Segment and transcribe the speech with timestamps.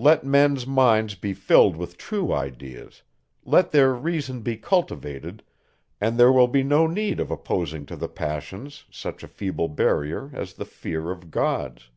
[0.00, 3.02] Let men's minds be filled with true ideas;
[3.44, 5.42] let their reason be cultivated;
[6.00, 10.30] and there will be no need of opposing to the passions, such a feeble barrier,
[10.32, 11.90] as the fear of gods.